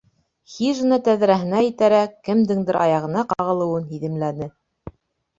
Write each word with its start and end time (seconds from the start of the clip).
Хижина 0.51 0.97
тәҙрәһенә 1.07 1.59
етәрәк, 1.63 2.15
кемдеңдер 2.29 2.79
аяғына 2.85 3.25
ҡағылыуын 3.33 3.85
һиҙемләне. 3.91 4.49